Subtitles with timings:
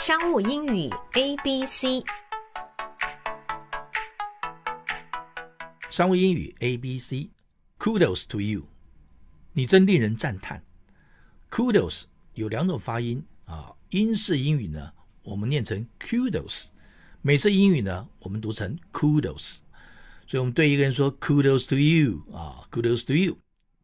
[0.00, 2.02] 商务英语 A B C，
[5.90, 8.66] 商务英语 A B C，Kudos to you，
[9.52, 10.64] 你真令人赞叹。
[11.50, 14.90] Kudos 有两种发音啊，英式英语呢，
[15.22, 16.68] 我们念成 Kudos，
[17.20, 19.58] 美式英语呢，我们读成 Kudos。
[20.26, 23.36] 所以，我们对一个人说 Kudos to you 啊，Kudos to you，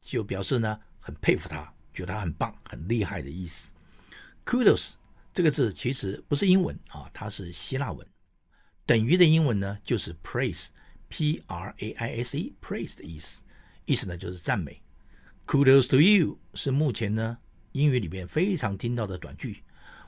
[0.00, 3.70] 就表示呢很佩服他，觉得他很棒、很厉害的意思。
[4.46, 4.94] Kudos。
[5.38, 8.04] 这个字其实不是英文啊，它是希腊文，
[8.84, 13.40] 等于的英文呢就是 praise，p r a i s e，praise 的意思，
[13.84, 14.82] 意思呢就是赞美。
[15.46, 17.38] Kudos to you 是目前呢
[17.70, 19.62] 英语里面非常听到的短句，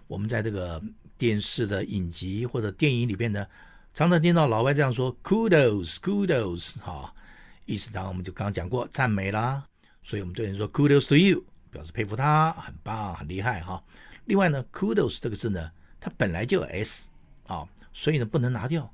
[0.09, 0.83] 我们在这个
[1.17, 3.47] 电视的影集或者电影里边呢，
[3.95, 7.15] 常常听到老外这样说 Kudos，Kudos，哈，
[7.67, 9.65] 意思当然我们就刚刚讲过赞美啦，
[10.03, 13.81] 所以我们对人说 Kudos to you，表示佩服他，很棒，很厉害哈。
[14.31, 17.09] 另外呢，kudos 这个字呢，它本来就有 s
[17.49, 18.89] 啊，所以呢不能拿掉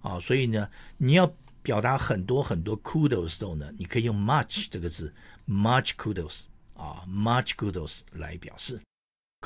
[0.00, 1.30] 啊，所以呢你要
[1.62, 5.12] 表达很多很多 kudos 的时候呢，你可以用 much 这个字
[5.46, 8.80] ，much kudos 啊，much kudos 来表示。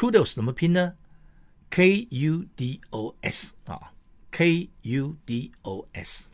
[0.01, 0.95] kudos 怎么拼呢
[1.69, 3.93] ？k u d o s 啊
[4.31, 6.31] ，k u d o s。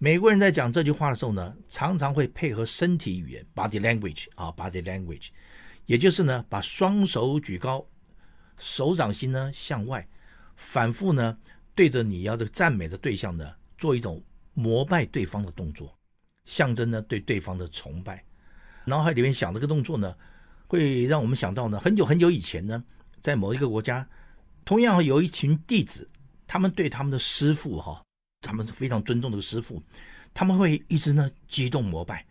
[0.00, 5.28] 美国人在讲这句话的时候呢，常常会配合身体语言 body language 啊，body language，
[5.86, 7.86] 也就是呢把双手举高。
[8.58, 10.06] 手掌心呢向外，
[10.56, 11.36] 反复呢
[11.74, 14.22] 对着你要这个赞美的对象呢做一种
[14.54, 15.96] 膜拜对方的动作，
[16.44, 18.24] 象征呢对对方的崇拜。
[18.84, 20.14] 脑海里面想这个动作呢，
[20.66, 22.82] 会让我们想到呢很久很久以前呢，
[23.20, 24.08] 在某一个国家，
[24.64, 26.08] 同样有一群弟子，
[26.46, 28.02] 他们对他们的师父哈，
[28.40, 29.82] 他们非常尊重这个师父，
[30.34, 32.26] 他们会一直呢激动膜拜，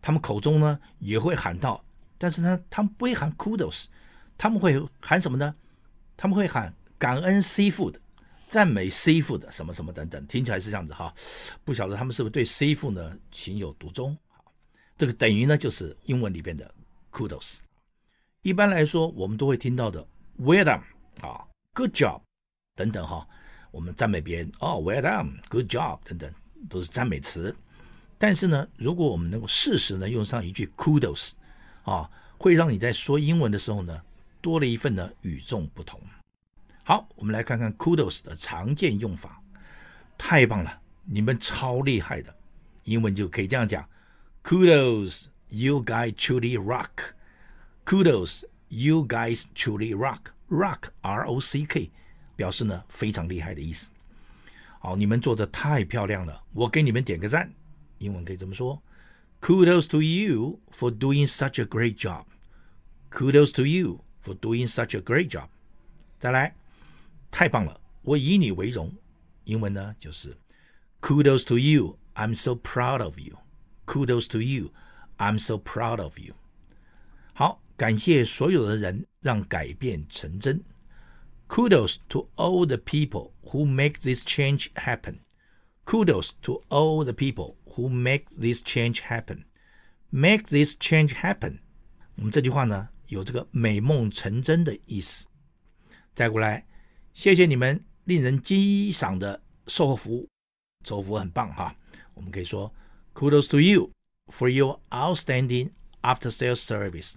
[0.00, 1.82] 他们口中呢也会喊道，
[2.18, 3.86] 但是呢他们不会喊 kudos，
[4.38, 5.54] 他们会喊什么呢？
[6.22, 8.00] 他们会喊感恩师父的，
[8.46, 11.12] 赞美师父的，什么什么等等，听起来是这样子哈。
[11.64, 14.16] 不晓得他们是不是对 c food 呢情有独钟？
[14.28, 14.44] 好，
[14.96, 16.72] 这个等于呢就是英文里边的
[17.10, 17.58] kudos。
[18.42, 20.06] 一般来说，我们都会听到的
[20.38, 20.80] well done
[21.26, 21.44] 啊
[21.74, 22.20] ，good job
[22.76, 23.26] 等等哈。
[23.72, 26.32] 我们赞美别人哦，well done，good job 等等，
[26.68, 27.52] 都是赞美词。
[28.16, 31.32] 但是呢，如果我们能够适时呢用上一句 kudos
[31.82, 34.00] 啊，会让你在说英文的时候呢。
[34.42, 35.98] 多了一份呢，与众不同。
[36.84, 39.40] 好，我们来看看 kudos 的常见用法。
[40.18, 42.34] 太棒了，你们超厉害的。
[42.84, 43.88] 英文就可以这样讲
[44.42, 47.14] ：Kudos, you guys truly rock.
[47.86, 50.32] Kudos, you guys truly rock.
[50.48, 51.90] Rock, R-O-C-K，
[52.36, 53.90] 表示呢非常厉害的意思。
[54.80, 57.52] 好，你们做的太漂亮了，我给你们点个赞。
[57.98, 58.82] 英文可以这么说
[59.40, 62.24] ：Kudos to you for doing such a great job.
[63.10, 64.00] Kudos to you.
[64.21, 65.47] For doing such a great job，
[66.19, 66.53] 再来，
[67.31, 68.93] 太棒了，我以你为荣。
[69.45, 70.37] 英文呢就是
[70.99, 73.37] Kudos to you, I'm so proud of you.
[73.85, 74.71] Kudos to you,
[75.17, 76.33] I'm so proud of you.
[77.33, 80.63] 好，感谢所有的人让改变成真。
[81.47, 85.19] Kudos to all the people who make this change happen.
[85.85, 89.45] Kudos to all the people who make this change happen.
[90.09, 91.59] Make this change happen.
[92.15, 92.89] 我们这句话呢？
[93.12, 95.26] 有这个美梦成真的意思。
[96.14, 96.66] 再过来，
[97.12, 100.28] 谢谢你们令人激赏的售后服务，
[100.84, 101.76] 售后服务很棒哈。
[102.14, 102.72] 我们可以说
[103.14, 103.90] ，Kudos to you
[104.28, 107.16] for your outstanding after-sales service.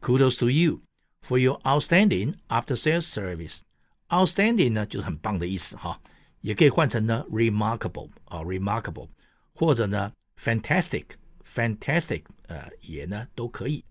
[0.00, 0.80] Kudos to you
[1.20, 3.60] for your outstanding after-sales service.
[4.08, 6.00] Outstanding 呢就是很棒的意思哈，
[6.40, 9.08] 也可以换成呢 remarkable 啊 remarkable，
[9.54, 10.10] 或者呢
[10.40, 11.04] fantastic
[11.44, 13.84] fantastic 呃也呢都可以。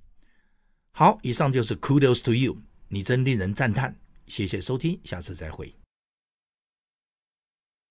[1.00, 3.96] 好，以上就是 Kudos to you，你真令人赞叹。
[4.26, 5.72] 谢谢收听，下次再会。